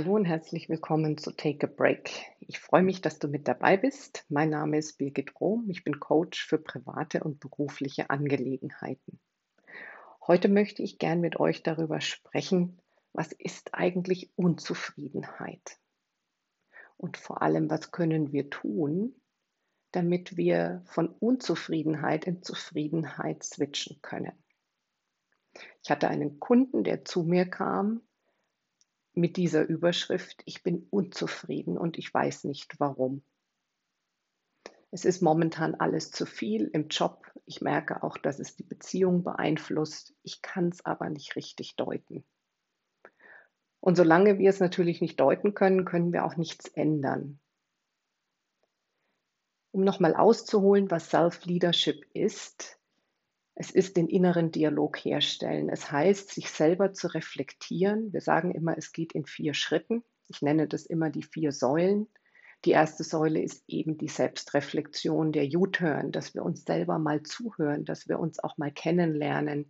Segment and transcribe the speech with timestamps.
[0.00, 2.10] Hallo und herzlich willkommen zu Take a Break.
[2.40, 4.24] Ich freue mich, dass du mit dabei bist.
[4.30, 5.68] Mein Name ist Birgit Rohm.
[5.68, 9.20] Ich bin Coach für private und berufliche Angelegenheiten.
[10.26, 12.80] Heute möchte ich gern mit euch darüber sprechen,
[13.12, 15.78] was ist eigentlich Unzufriedenheit?
[16.96, 19.14] Und vor allem, was können wir tun,
[19.92, 24.32] damit wir von Unzufriedenheit in Zufriedenheit switchen können?
[25.84, 28.00] Ich hatte einen Kunden, der zu mir kam
[29.14, 33.22] mit dieser Überschrift, ich bin unzufrieden und ich weiß nicht warum.
[34.92, 37.24] Es ist momentan alles zu viel im Job.
[37.46, 40.14] Ich merke auch, dass es die Beziehung beeinflusst.
[40.22, 42.24] Ich kann es aber nicht richtig deuten.
[43.78, 47.38] Und solange wir es natürlich nicht deuten können, können wir auch nichts ändern.
[49.70, 52.79] Um nochmal auszuholen, was Self-Leadership ist,
[53.60, 55.68] es ist den inneren Dialog herstellen.
[55.68, 58.10] Es heißt, sich selber zu reflektieren.
[58.10, 60.02] Wir sagen immer, es geht in vier Schritten.
[60.28, 62.08] Ich nenne das immer die vier Säulen.
[62.64, 67.84] Die erste Säule ist eben die Selbstreflexion, der U-Turn, dass wir uns selber mal zuhören,
[67.84, 69.68] dass wir uns auch mal kennenlernen.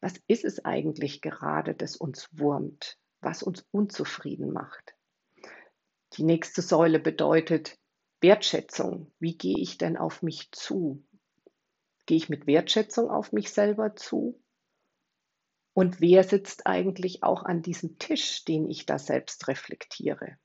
[0.00, 4.96] Was ist es eigentlich gerade, das uns wurmt, was uns unzufrieden macht?
[6.14, 7.78] Die nächste Säule bedeutet
[8.20, 9.12] Wertschätzung.
[9.20, 11.04] Wie gehe ich denn auf mich zu?
[12.10, 14.42] Gehe ich mit Wertschätzung auf mich selber zu?
[15.74, 20.36] Und wer sitzt eigentlich auch an diesem Tisch, den ich da selbst reflektiere?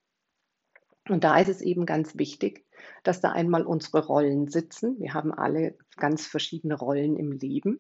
[1.10, 2.68] Und da ist es eben ganz wichtig,
[3.02, 5.00] dass da einmal unsere Rollen sitzen.
[5.00, 7.80] Wir haben alle ganz verschiedene Rollen im Leben.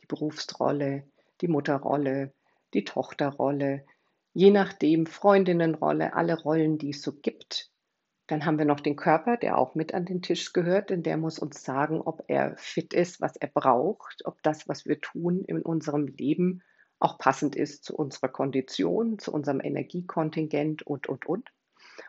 [0.00, 1.10] Die Berufsrolle,
[1.40, 2.32] die Mutterrolle,
[2.72, 3.84] die Tochterrolle,
[4.32, 7.72] je nachdem Freundinnenrolle, alle Rollen, die es so gibt.
[8.28, 11.16] Dann haben wir noch den Körper, der auch mit an den Tisch gehört, denn der
[11.16, 15.44] muss uns sagen, ob er fit ist, was er braucht, ob das, was wir tun
[15.44, 16.62] in unserem Leben,
[16.98, 21.50] auch passend ist zu unserer Kondition, zu unserem Energiekontingent und, und, und.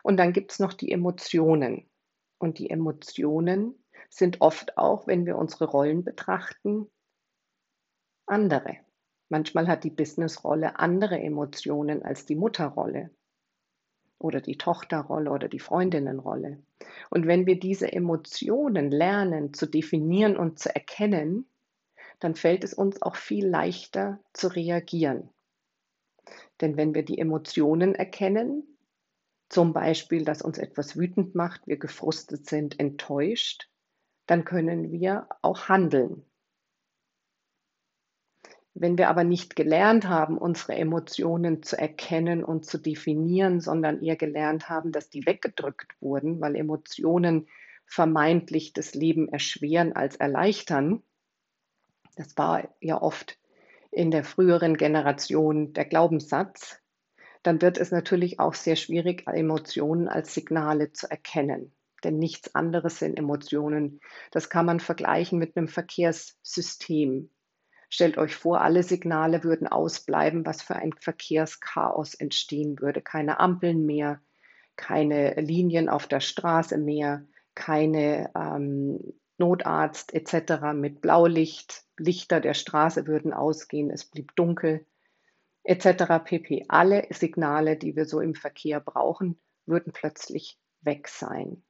[0.02, 1.88] Und dann gibt es noch die Emotionen.
[2.38, 6.86] Und die Emotionen sind oft auch, wenn wir unsere Rollen betrachten,
[8.26, 8.76] andere.
[9.30, 13.10] Manchmal hat die Businessrolle andere Emotionen als die Mutterrolle
[14.20, 16.62] oder die Tochterrolle oder die Freundinnenrolle.
[17.08, 21.46] Und wenn wir diese Emotionen lernen zu definieren und zu erkennen,
[22.20, 25.30] dann fällt es uns auch viel leichter zu reagieren.
[26.60, 28.64] Denn wenn wir die Emotionen erkennen,
[29.48, 33.68] zum Beispiel, dass uns etwas wütend macht, wir gefrustet sind, enttäuscht,
[34.26, 36.24] dann können wir auch handeln.
[38.74, 44.16] Wenn wir aber nicht gelernt haben, unsere Emotionen zu erkennen und zu definieren, sondern eher
[44.16, 47.48] gelernt haben, dass die weggedrückt wurden, weil Emotionen
[47.84, 51.02] vermeintlich das Leben erschweren als erleichtern,
[52.16, 53.38] das war ja oft
[53.90, 56.80] in der früheren Generation der Glaubenssatz,
[57.42, 61.74] dann wird es natürlich auch sehr schwierig, Emotionen als Signale zu erkennen.
[62.04, 64.00] Denn nichts anderes sind Emotionen.
[64.30, 67.30] Das kann man vergleichen mit einem Verkehrssystem.
[67.92, 73.02] Stellt euch vor, alle Signale würden ausbleiben, was für ein Verkehrschaos entstehen würde.
[73.02, 74.22] Keine Ampeln mehr,
[74.76, 79.00] keine Linien auf der Straße mehr, keine ähm,
[79.38, 80.72] Notarzt etc.
[80.72, 81.82] mit Blaulicht.
[81.98, 84.86] Lichter der Straße würden ausgehen, es blieb dunkel
[85.64, 86.24] etc.
[86.24, 86.66] pp.
[86.68, 91.64] Alle Signale, die wir so im Verkehr brauchen, würden plötzlich weg sein.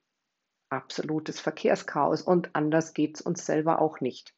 [0.69, 4.34] Absolutes Verkehrschaos und anders geht es uns selber auch nicht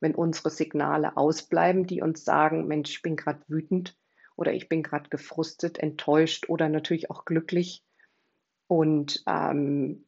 [0.00, 3.96] wenn unsere Signale ausbleiben, die uns sagen, Mensch, ich bin gerade wütend
[4.36, 7.84] oder ich bin gerade gefrustet, enttäuscht oder natürlich auch glücklich
[8.66, 10.06] und ähm,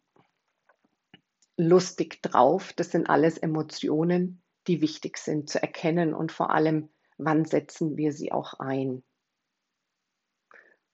[1.57, 2.73] lustig drauf.
[2.73, 8.13] Das sind alles Emotionen, die wichtig sind zu erkennen und vor allem, wann setzen wir
[8.13, 9.03] sie auch ein.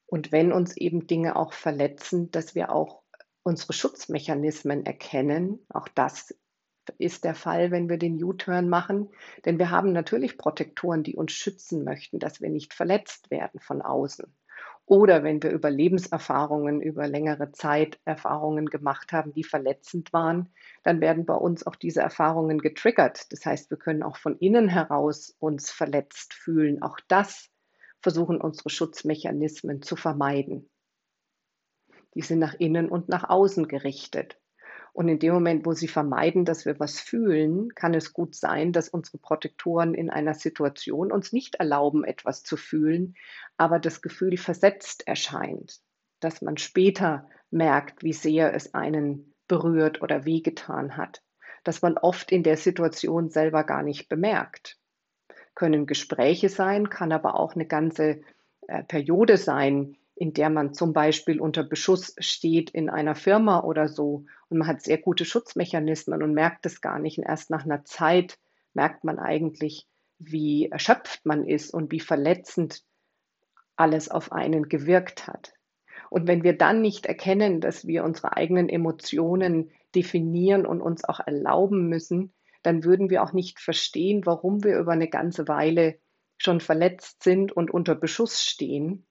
[0.06, 3.02] Und wenn uns eben Dinge auch verletzen, dass wir auch
[3.42, 6.34] unsere Schutzmechanismen erkennen, auch das
[6.98, 9.10] ist der Fall, wenn wir den U-Turn machen.
[9.44, 13.82] Denn wir haben natürlich Protektoren, die uns schützen möchten, dass wir nicht verletzt werden von
[13.82, 14.32] außen.
[14.84, 20.52] Oder wenn wir über Lebenserfahrungen, über längere Zeit Erfahrungen gemacht haben, die verletzend waren,
[20.82, 23.32] dann werden bei uns auch diese Erfahrungen getriggert.
[23.32, 26.82] Das heißt, wir können auch von innen heraus uns verletzt fühlen.
[26.82, 27.48] Auch das
[28.00, 30.68] versuchen unsere Schutzmechanismen zu vermeiden.
[32.14, 34.41] Die sind nach innen und nach außen gerichtet.
[34.92, 38.72] Und in dem Moment, wo sie vermeiden, dass wir was fühlen, kann es gut sein,
[38.72, 43.14] dass unsere Protektoren in einer Situation uns nicht erlauben, etwas zu fühlen,
[43.56, 45.80] aber das Gefühl versetzt erscheint,
[46.20, 51.22] dass man später merkt, wie sehr es einen berührt oder wehgetan hat,
[51.64, 54.78] dass man oft in der Situation selber gar nicht bemerkt.
[55.54, 58.20] Können Gespräche sein, kann aber auch eine ganze
[58.68, 63.88] äh, Periode sein, in der man zum Beispiel unter Beschuss steht in einer Firma oder
[63.88, 67.18] so und man hat sehr gute Schutzmechanismen und merkt es gar nicht.
[67.18, 68.38] Und erst nach einer Zeit
[68.72, 69.88] merkt man eigentlich,
[70.20, 72.84] wie erschöpft man ist und wie verletzend
[73.74, 75.54] alles auf einen gewirkt hat.
[76.08, 81.18] Und wenn wir dann nicht erkennen, dass wir unsere eigenen Emotionen definieren und uns auch
[81.18, 82.32] erlauben müssen,
[82.62, 85.98] dann würden wir auch nicht verstehen, warum wir über eine ganze Weile
[86.38, 89.04] schon verletzt sind und unter Beschuss stehen,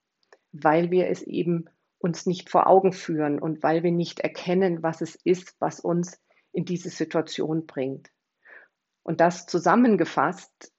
[0.51, 1.65] weil wir es eben
[1.99, 6.19] uns nicht vor Augen führen und weil wir nicht erkennen, was es ist, was uns
[6.51, 8.09] in diese Situation bringt.
[9.03, 10.73] Und das zusammengefasst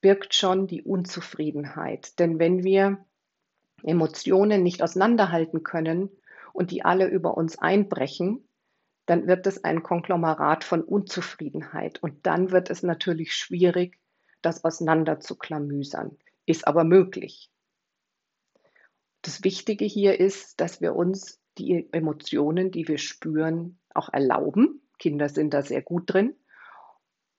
[0.00, 2.18] birgt schon die Unzufriedenheit.
[2.18, 3.04] Denn wenn wir
[3.82, 6.10] Emotionen nicht auseinanderhalten können
[6.52, 8.48] und die alle über uns einbrechen,
[9.06, 12.02] dann wird es ein Konglomerat von Unzufriedenheit.
[12.02, 13.98] Und dann wird es natürlich schwierig,
[14.42, 16.16] das auseinanderzuklamüsern.
[16.46, 17.50] Ist aber möglich.
[19.22, 24.80] Das Wichtige hier ist, dass wir uns die Emotionen, die wir spüren, auch erlauben.
[24.98, 26.36] Kinder sind da sehr gut drin.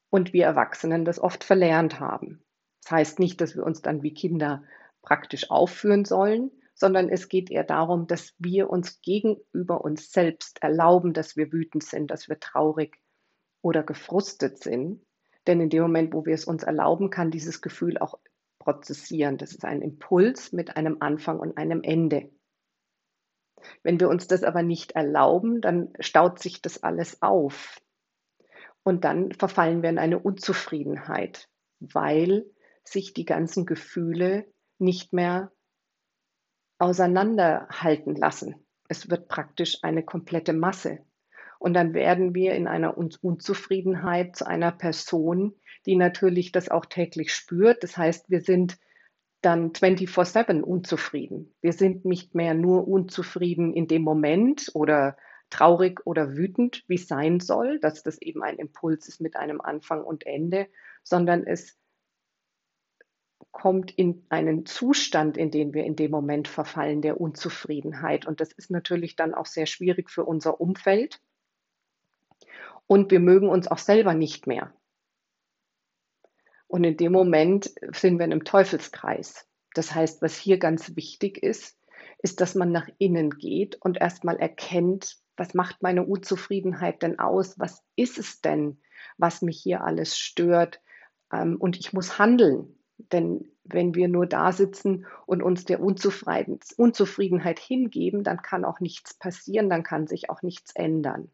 [0.09, 2.43] Und wir Erwachsenen das oft verlernt haben.
[2.83, 4.63] Das heißt nicht, dass wir uns dann wie Kinder
[5.01, 11.13] praktisch aufführen sollen, sondern es geht eher darum, dass wir uns gegenüber uns selbst erlauben,
[11.13, 12.97] dass wir wütend sind, dass wir traurig
[13.61, 15.05] oder gefrustet sind.
[15.45, 18.19] Denn in dem Moment, wo wir es uns erlauben, kann dieses Gefühl auch
[18.59, 19.37] prozessieren.
[19.37, 22.29] Das ist ein Impuls mit einem Anfang und einem Ende.
[23.83, 27.81] Wenn wir uns das aber nicht erlauben, dann staut sich das alles auf.
[28.83, 32.45] Und dann verfallen wir in eine Unzufriedenheit, weil
[32.83, 34.45] sich die ganzen Gefühle
[34.77, 35.51] nicht mehr
[36.77, 38.65] auseinanderhalten lassen.
[38.87, 40.99] Es wird praktisch eine komplette Masse.
[41.59, 47.33] Und dann werden wir in einer Unzufriedenheit zu einer Person, die natürlich das auch täglich
[47.33, 47.83] spürt.
[47.83, 48.77] Das heißt, wir sind
[49.41, 51.55] dann 24/7 unzufrieden.
[51.61, 55.17] Wir sind nicht mehr nur unzufrieden in dem Moment oder
[55.49, 59.61] traurig oder wütend, wie es sein soll, dass das eben ein Impuls ist mit einem
[59.61, 60.67] Anfang und Ende,
[61.03, 61.77] sondern es
[63.51, 68.27] kommt in einen Zustand, in den wir in dem Moment verfallen, der Unzufriedenheit.
[68.27, 71.19] Und das ist natürlich dann auch sehr schwierig für unser Umfeld.
[72.85, 74.73] Und wir mögen uns auch selber nicht mehr.
[76.69, 79.47] Und in dem Moment sind wir in einem Teufelskreis.
[79.73, 81.79] Das heißt, was hier ganz wichtig ist,
[82.21, 87.57] ist, dass man nach innen geht und erstmal erkennt, was macht meine Unzufriedenheit denn aus?
[87.57, 88.79] Was ist es denn,
[89.17, 90.79] was mich hier alles stört?
[91.33, 92.77] Ähm, und ich muss handeln.
[92.97, 99.17] Denn wenn wir nur da sitzen und uns der Unzufriedenheit hingeben, dann kann auch nichts
[99.17, 101.31] passieren, dann kann sich auch nichts ändern.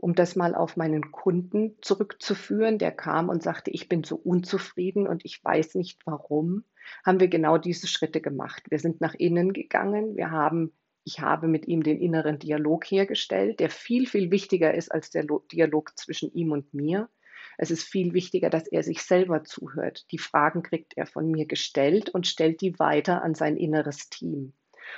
[0.00, 5.06] Um das mal auf meinen Kunden zurückzuführen, der kam und sagte, ich bin so unzufrieden
[5.06, 6.64] und ich weiß nicht warum,
[7.04, 8.62] haben wir genau diese Schritte gemacht.
[8.70, 10.72] Wir sind nach innen gegangen, wir haben
[11.04, 15.24] ich habe mit ihm den inneren Dialog hergestellt, der viel, viel wichtiger ist als der
[15.50, 17.08] Dialog zwischen ihm und mir.
[17.56, 20.06] Es ist viel wichtiger, dass er sich selber zuhört.
[20.12, 24.52] Die Fragen kriegt er von mir gestellt und stellt die weiter an sein inneres Team.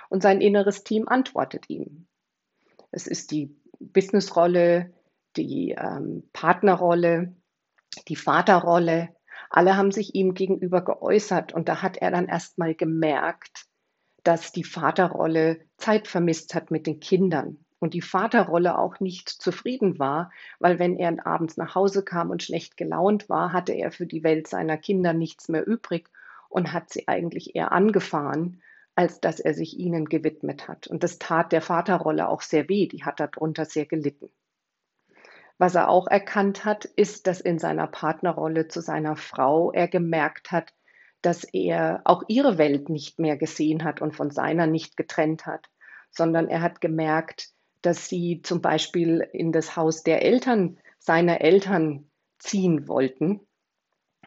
[0.09, 2.07] Und sein inneres Team antwortet ihm.
[2.91, 3.57] Es ist die
[3.93, 4.93] Businessrolle,
[5.37, 7.35] die ähm, Partnerrolle,
[8.09, 9.15] die Vaterrolle.
[9.51, 13.67] Alle haben sich ihm gegenüber geäußert und da hat er dann erst mal gemerkt,
[14.23, 19.99] dass die Vaterrolle Zeit vermisst hat mit den Kindern und die Vaterrolle auch nicht zufrieden
[19.99, 24.07] war, weil wenn er abends nach Hause kam und schlecht gelaunt war, hatte er für
[24.07, 26.09] die Welt seiner Kinder nichts mehr übrig
[26.49, 28.63] und hat sie eigentlich eher angefahren,
[28.95, 30.87] als dass er sich ihnen gewidmet hat.
[30.87, 34.31] Und das tat der Vaterrolle auch sehr weh, die hat darunter sehr gelitten.
[35.59, 40.51] Was er auch erkannt hat, ist, dass in seiner Partnerrolle zu seiner Frau er gemerkt
[40.51, 40.75] hat,
[41.23, 45.69] dass er auch ihre Welt nicht mehr gesehen hat und von seiner nicht getrennt hat,
[46.11, 52.11] sondern er hat gemerkt, dass sie zum Beispiel in das Haus der Eltern seiner Eltern
[52.39, 53.41] ziehen wollten.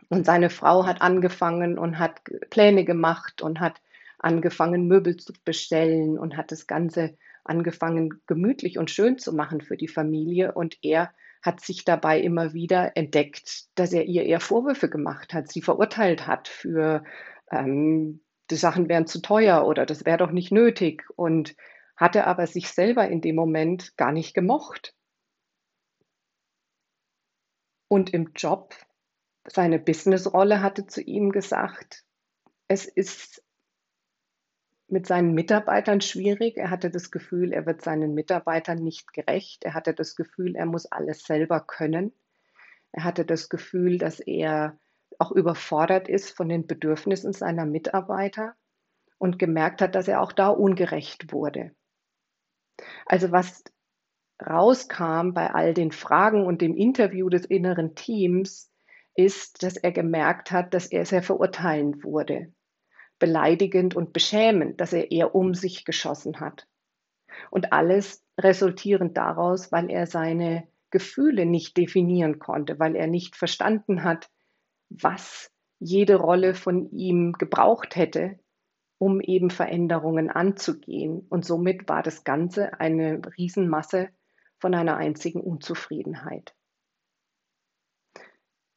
[0.09, 3.81] Und seine Frau hat angefangen und hat Pläne gemacht und hat
[4.25, 9.77] angefangen, Möbel zu bestellen und hat das Ganze angefangen, gemütlich und schön zu machen für
[9.77, 10.53] die Familie.
[10.53, 11.13] Und er
[11.43, 16.25] hat sich dabei immer wieder entdeckt, dass er ihr eher Vorwürfe gemacht hat, sie verurteilt
[16.25, 17.03] hat für,
[17.51, 21.03] ähm, die Sachen wären zu teuer oder das wäre doch nicht nötig.
[21.15, 21.55] Und
[21.95, 24.93] hatte aber sich selber in dem Moment gar nicht gemocht.
[27.87, 28.75] Und im Job,
[29.47, 32.03] seine Businessrolle hatte zu ihm gesagt,
[32.67, 33.44] es ist
[34.87, 36.57] mit seinen Mitarbeitern schwierig.
[36.57, 39.63] Er hatte das Gefühl, er wird seinen Mitarbeitern nicht gerecht.
[39.63, 42.13] Er hatte das Gefühl, er muss alles selber können.
[42.91, 44.79] Er hatte das Gefühl, dass er
[45.19, 48.55] auch überfordert ist von den Bedürfnissen seiner Mitarbeiter.
[49.17, 51.71] und gemerkt hat, dass er auch da ungerecht wurde.
[53.05, 53.63] Also was
[54.45, 58.69] rauskam bei all den Fragen und dem Interview des inneren Teams,
[59.15, 62.53] ist, dass er gemerkt hat, dass er sehr verurteilend wurde,
[63.19, 66.67] beleidigend und beschämend, dass er eher um sich geschossen hat.
[67.51, 74.03] Und alles resultierend daraus, weil er seine Gefühle nicht definieren konnte, weil er nicht verstanden
[74.03, 74.29] hat,
[74.89, 78.39] was jede Rolle von ihm gebraucht hätte,
[78.97, 81.25] um eben Veränderungen anzugehen.
[81.29, 84.09] Und somit war das Ganze eine Riesenmasse
[84.57, 86.55] von einer einzigen Unzufriedenheit.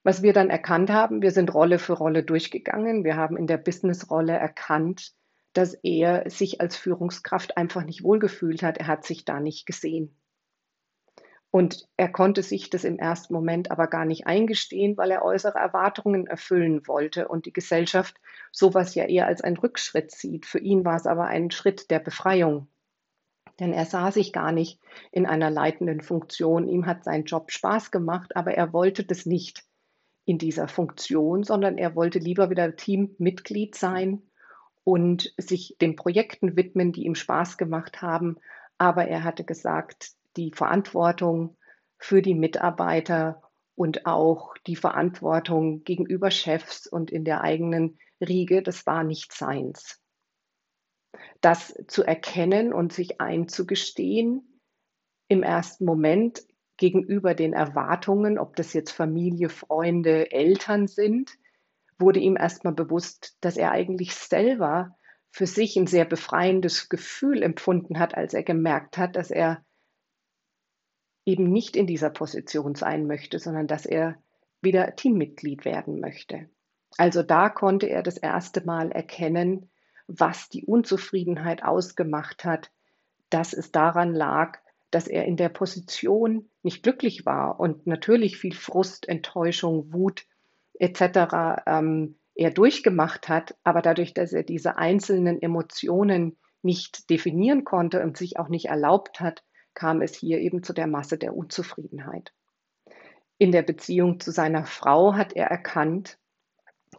[0.09, 3.05] Was wir dann erkannt haben, wir sind Rolle für Rolle durchgegangen.
[3.05, 5.13] Wir haben in der Businessrolle erkannt,
[5.53, 8.79] dass er sich als Führungskraft einfach nicht wohlgefühlt hat.
[8.79, 10.17] Er hat sich da nicht gesehen.
[11.51, 15.59] Und er konnte sich das im ersten Moment aber gar nicht eingestehen, weil er äußere
[15.59, 18.17] Erwartungen erfüllen wollte und die Gesellschaft
[18.51, 20.47] sowas ja eher als einen Rückschritt sieht.
[20.47, 22.69] Für ihn war es aber ein Schritt der Befreiung.
[23.61, 24.81] Denn er sah sich gar nicht
[25.13, 26.67] in einer leitenden Funktion.
[26.67, 29.68] Ihm hat sein Job Spaß gemacht, aber er wollte das nicht
[30.29, 34.21] in dieser Funktion, sondern er wollte lieber wieder Teammitglied sein
[34.85, 38.37] und sich den Projekten widmen, die ihm Spaß gemacht haben.
[38.77, 41.57] Aber er hatte gesagt, die Verantwortung
[41.97, 43.41] für die Mitarbeiter
[43.75, 49.99] und auch die Verantwortung gegenüber Chefs und in der eigenen Riege, das war nicht seins.
[51.41, 54.61] Das zu erkennen und sich einzugestehen
[55.29, 56.43] im ersten Moment
[56.79, 61.39] gegenüber den Erwartungen, ob das jetzt Familie, Freunde, Eltern sind,
[61.99, 64.97] wurde ihm erstmal bewusst, dass er eigentlich selber
[65.31, 69.63] für sich ein sehr befreiendes Gefühl empfunden hat, als er gemerkt hat, dass er
[71.27, 74.17] eben nicht in dieser Position sein möchte, sondern dass er
[74.63, 76.49] wieder Teammitglied werden möchte.
[76.97, 79.71] Also da konnte er das erste Mal erkennen,
[80.07, 82.71] was die Unzufriedenheit ausgemacht hat,
[83.29, 84.59] dass es daran lag,
[84.91, 90.27] dass er in der Position nicht glücklich war und natürlich viel Frust, Enttäuschung, Wut
[90.75, 91.63] etc.
[91.67, 98.17] Ähm, er durchgemacht hat, aber dadurch, dass er diese einzelnen Emotionen nicht definieren konnte und
[98.17, 99.43] sich auch nicht erlaubt hat,
[99.75, 102.33] kam es hier eben zu der Masse der Unzufriedenheit.
[103.39, 106.19] In der Beziehung zu seiner Frau hat er erkannt,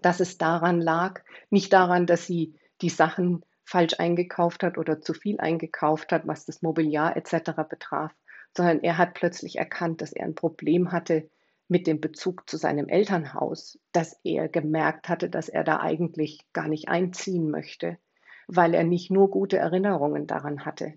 [0.01, 5.13] dass es daran lag, nicht daran, dass sie die Sachen falsch eingekauft hat oder zu
[5.13, 7.51] viel eingekauft hat, was das Mobiliar etc.
[7.69, 8.11] betraf,
[8.57, 11.29] sondern er hat plötzlich erkannt, dass er ein Problem hatte
[11.67, 16.67] mit dem Bezug zu seinem Elternhaus, dass er gemerkt hatte, dass er da eigentlich gar
[16.67, 17.99] nicht einziehen möchte,
[18.47, 20.95] weil er nicht nur gute Erinnerungen daran hatte,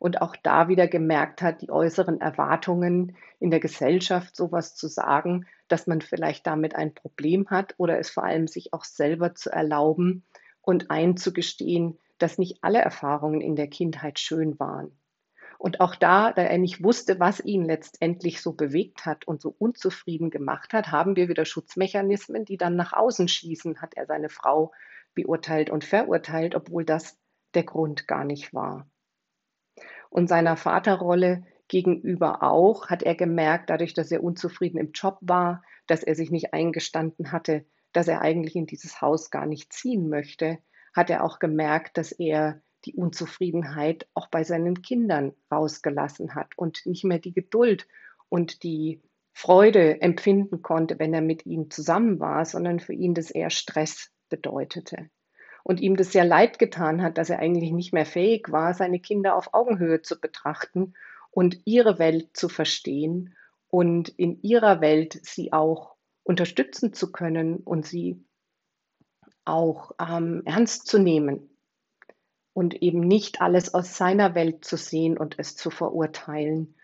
[0.00, 5.46] und auch da wieder gemerkt hat, die äußeren Erwartungen in der Gesellschaft sowas zu sagen,
[5.66, 9.50] dass man vielleicht damit ein Problem hat oder es vor allem sich auch selber zu
[9.50, 10.24] erlauben
[10.62, 14.98] und einzugestehen, dass nicht alle Erfahrungen in der Kindheit schön waren.
[15.58, 19.54] Und auch da, da er nicht wusste, was ihn letztendlich so bewegt hat und so
[19.58, 24.28] unzufrieden gemacht hat, haben wir wieder Schutzmechanismen, die dann nach außen schießen, hat er seine
[24.28, 24.72] Frau
[25.14, 27.18] beurteilt und verurteilt, obwohl das
[27.54, 28.86] der Grund gar nicht war
[30.10, 35.62] und seiner Vaterrolle gegenüber auch, hat er gemerkt, dadurch, dass er unzufrieden im Job war,
[35.86, 40.08] dass er sich nicht eingestanden hatte, dass er eigentlich in dieses Haus gar nicht ziehen
[40.08, 40.58] möchte,
[40.98, 46.84] hat er auch gemerkt, dass er die Unzufriedenheit auch bei seinen Kindern rausgelassen hat und
[46.86, 47.86] nicht mehr die Geduld
[48.28, 49.00] und die
[49.32, 54.10] Freude empfinden konnte, wenn er mit ihnen zusammen war, sondern für ihn das eher Stress
[54.28, 55.08] bedeutete.
[55.62, 58.98] Und ihm das sehr leid getan hat, dass er eigentlich nicht mehr fähig war, seine
[58.98, 60.94] Kinder auf Augenhöhe zu betrachten
[61.30, 63.36] und ihre Welt zu verstehen
[63.68, 68.24] und in ihrer Welt sie auch unterstützen zu können und sie
[69.48, 71.50] auch ähm, ernst zu nehmen
[72.52, 76.74] und eben nicht alles aus seiner Welt zu sehen und es zu verurteilen.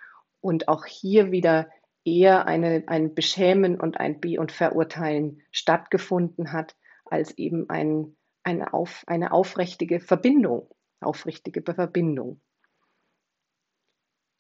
[0.41, 1.69] Und auch hier wieder
[2.05, 8.73] eher eine, ein Beschämen und ein Be- und Verurteilen stattgefunden hat, als eben ein eine,
[8.73, 10.69] auf, eine aufrichtige Verbindung,
[11.01, 12.41] aufrichtige Verbindung.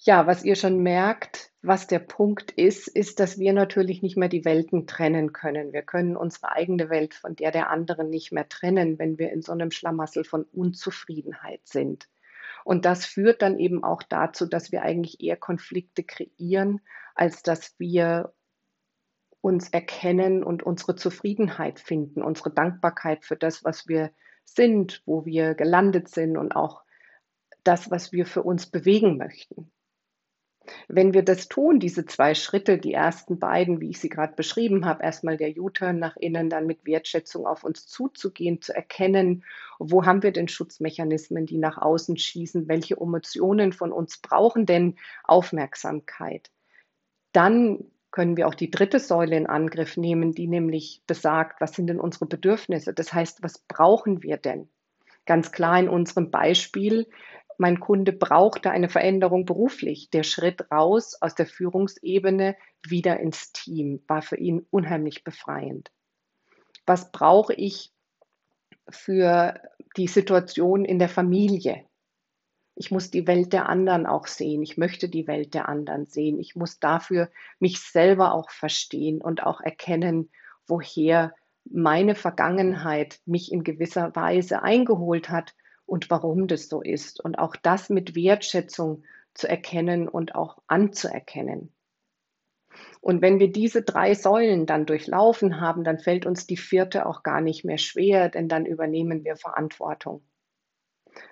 [0.06, 4.28] Ja, was ihr schon merkt, was der Punkt ist, ist, dass wir natürlich nicht mehr
[4.28, 5.72] die Welten trennen können.
[5.72, 9.40] Wir können unsere eigene Welt von der der anderen nicht mehr trennen, wenn wir in
[9.40, 12.10] so einem Schlamassel von Unzufriedenheit sind.
[12.64, 16.82] Und das führt dann eben auch dazu, dass wir eigentlich eher Konflikte kreieren,
[17.14, 18.34] als dass wir
[19.40, 24.10] uns erkennen und unsere Zufriedenheit finden, unsere Dankbarkeit für das, was wir
[24.44, 26.82] sind, wo wir gelandet sind und auch
[27.62, 29.70] das, was wir für uns bewegen möchten.
[30.88, 34.86] Wenn wir das tun, diese zwei Schritte, die ersten beiden, wie ich sie gerade beschrieben
[34.86, 39.44] habe, erstmal der U-Turn nach innen, dann mit Wertschätzung auf uns zuzugehen, zu erkennen,
[39.78, 44.96] wo haben wir denn Schutzmechanismen, die nach außen schießen, welche Emotionen von uns brauchen denn
[45.24, 46.50] Aufmerksamkeit.
[47.32, 51.88] Dann können wir auch die dritte Säule in Angriff nehmen, die nämlich besagt, was sind
[51.88, 52.94] denn unsere Bedürfnisse?
[52.94, 54.68] Das heißt, was brauchen wir denn?
[55.26, 57.08] Ganz klar in unserem Beispiel,
[57.58, 60.10] mein Kunde brauchte eine Veränderung beruflich.
[60.10, 62.56] Der Schritt raus aus der Führungsebene
[62.86, 65.90] wieder ins Team war für ihn unheimlich befreiend.
[66.86, 67.92] Was brauche ich
[68.88, 69.60] für
[69.96, 71.84] die Situation in der Familie?
[72.76, 74.62] Ich muss die Welt der anderen auch sehen.
[74.62, 76.40] Ich möchte die Welt der anderen sehen.
[76.40, 77.30] Ich muss dafür
[77.60, 80.30] mich selber auch verstehen und auch erkennen,
[80.66, 81.34] woher
[81.64, 85.54] meine Vergangenheit mich in gewisser Weise eingeholt hat
[85.86, 87.22] und warum das so ist.
[87.22, 91.72] Und auch das mit Wertschätzung zu erkennen und auch anzuerkennen.
[93.00, 97.22] Und wenn wir diese drei Säulen dann durchlaufen haben, dann fällt uns die vierte auch
[97.22, 100.22] gar nicht mehr schwer, denn dann übernehmen wir Verantwortung.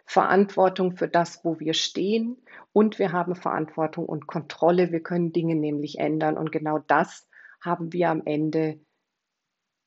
[0.06, 2.36] Verantwortung für das, wo wir stehen
[2.72, 4.92] und wir haben Verantwortung und Kontrolle.
[4.92, 7.28] Wir können Dinge nämlich ändern und genau das
[7.60, 8.80] haben wir am Ende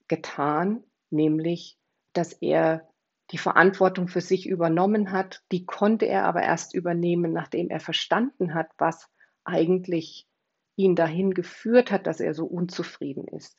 [0.08, 1.78] getan, nämlich
[2.14, 2.90] dass er
[3.32, 5.44] die Verantwortung für sich übernommen hat.
[5.52, 9.10] Die konnte er aber erst übernehmen, nachdem er verstanden hat, was
[9.44, 10.28] eigentlich
[10.76, 13.58] ihn dahin geführt hat, dass er so unzufrieden ist.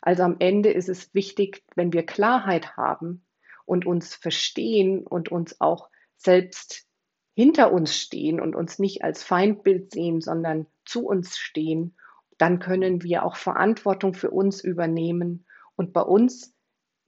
[0.00, 3.24] Also am Ende ist es wichtig, wenn wir Klarheit haben
[3.64, 6.86] und uns verstehen und uns auch selbst
[7.34, 11.96] hinter uns stehen und uns nicht als Feindbild sehen, sondern zu uns stehen,
[12.38, 16.54] dann können wir auch Verantwortung für uns übernehmen und bei uns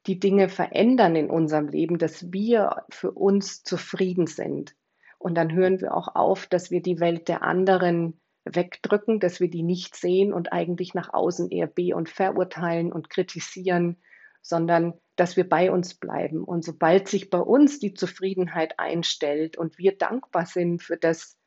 [0.07, 4.75] die Dinge verändern in unserem Leben, dass wir für uns zufrieden sind.
[5.19, 9.49] Und dann hören wir auch auf, dass wir die Welt der anderen wegdrücken, dass wir
[9.49, 13.97] die nicht sehen und eigentlich nach außen eher be- und verurteilen und kritisieren,
[14.43, 16.45] sondern dass wir bei uns bleiben.
[16.45, 21.39] Und sobald sich bei uns die Zufriedenheit einstellt und wir dankbar sind für das,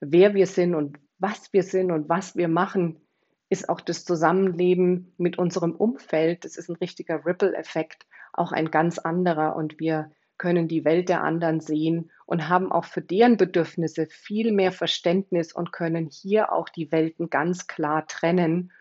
[0.00, 3.06] wer wir sind und was wir sind und was wir machen,
[3.50, 8.06] ist auch das Zusammenleben mit unserem Umfeld, das ist ein richtiger Ripple-Effekt,
[8.38, 9.56] auch ein ganz anderer.
[9.56, 14.52] Und wir können die Welt der anderen sehen und haben auch für deren Bedürfnisse viel
[14.52, 18.72] mehr Verständnis und können hier auch die Welten ganz klar trennen.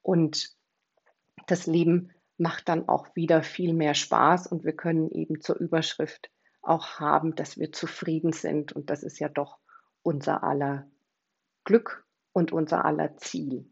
[0.00, 0.50] Und
[1.46, 6.30] das Leben macht dann auch wieder viel mehr Spaß und wir können eben zur Überschrift
[6.62, 8.72] auch haben, dass wir zufrieden sind.
[8.72, 9.58] Und das ist ja doch
[10.02, 10.86] unser aller
[11.64, 13.71] Glück und unser aller Ziel.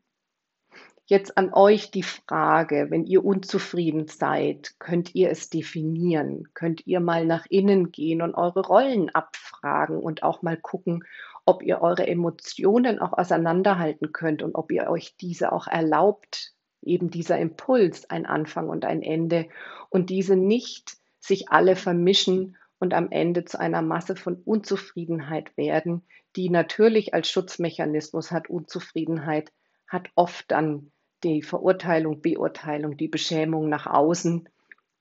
[1.11, 6.45] Jetzt an euch die Frage, wenn ihr unzufrieden seid, könnt ihr es definieren?
[6.55, 11.03] Könnt ihr mal nach innen gehen und eure Rollen abfragen und auch mal gucken,
[11.45, 17.11] ob ihr eure Emotionen auch auseinanderhalten könnt und ob ihr euch diese auch erlaubt, eben
[17.11, 19.49] dieser Impuls, ein Anfang und ein Ende
[19.89, 26.07] und diese nicht sich alle vermischen und am Ende zu einer Masse von Unzufriedenheit werden,
[26.37, 29.51] die natürlich als Schutzmechanismus hat Unzufriedenheit,
[29.89, 34.49] hat oft dann die Verurteilung, Beurteilung, die Beschämung nach außen.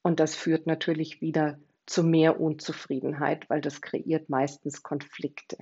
[0.01, 5.57] Und das führt natürlich wieder zu mehr Unzufriedenheit, weil das kreiert meistens Konflikte.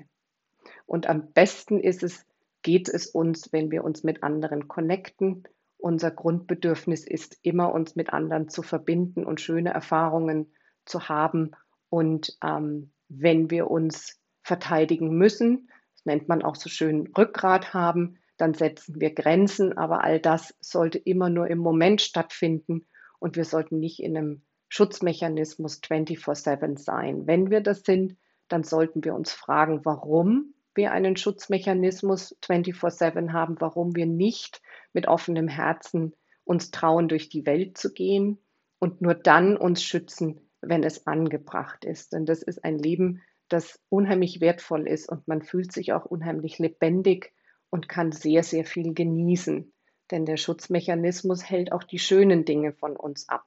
[0.85, 2.25] Und am besten ist es,
[2.61, 5.43] geht es uns, wenn wir uns mit anderen connecten.
[5.77, 10.51] Unser Grundbedürfnis ist immer, uns mit anderen zu verbinden und schöne Erfahrungen
[10.85, 11.51] zu haben.
[11.89, 18.17] Und ähm, wenn wir uns verteidigen müssen, das nennt man auch so schön Rückgrat haben,
[18.37, 22.87] dann setzen wir Grenzen, aber all das sollte immer nur im Moment stattfinden
[23.19, 27.25] und wir sollten nicht in einem Schutzmechanismus 24/7 sein.
[27.25, 33.55] Wenn wir das sind, dann sollten wir uns fragen, warum wir einen Schutzmechanismus 24/7 haben,
[33.59, 34.61] warum wir nicht
[34.93, 38.39] mit offenem Herzen uns trauen, durch die Welt zu gehen
[38.79, 42.13] und nur dann uns schützen, wenn es angebracht ist.
[42.13, 46.59] Denn das ist ein Leben, das unheimlich wertvoll ist und man fühlt sich auch unheimlich
[46.59, 47.33] lebendig
[47.69, 49.71] und kann sehr, sehr viel genießen.
[50.11, 53.45] Denn der Schutzmechanismus hält auch die schönen Dinge von uns ab.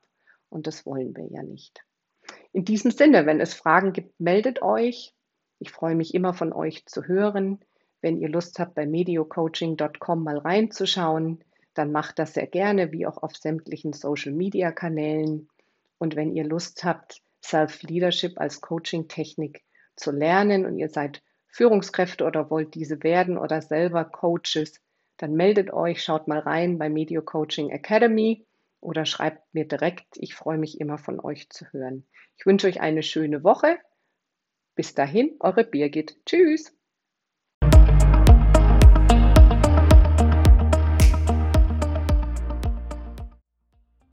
[0.48, 1.84] Und das wollen wir ja nicht.
[2.52, 5.14] In diesem Sinne, wenn es Fragen gibt, meldet euch.
[5.58, 7.60] Ich freue mich immer von euch zu hören.
[8.02, 13.22] Wenn ihr Lust habt, bei mediocoaching.com mal reinzuschauen, dann macht das sehr gerne, wie auch
[13.22, 15.48] auf sämtlichen Social-Media-Kanälen.
[15.98, 19.62] Und wenn ihr Lust habt, Self-Leadership als Coaching-Technik
[19.96, 24.80] zu lernen und ihr seid Führungskräfte oder wollt diese werden oder selber Coaches,
[25.16, 28.46] dann meldet euch, schaut mal rein bei Medio Coaching Academy
[28.80, 30.16] oder schreibt mir direkt.
[30.16, 32.06] Ich freue mich immer von euch zu hören.
[32.36, 33.78] Ich wünsche euch eine schöne Woche.
[34.74, 36.16] Bis dahin, eure Birgit.
[36.24, 36.74] Tschüss.